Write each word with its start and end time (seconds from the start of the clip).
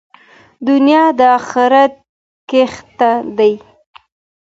دنیا 0.67 1.03
د 1.17 1.19
آخرت 1.37 1.93
کښت 2.49 2.99
دی. 3.37 3.53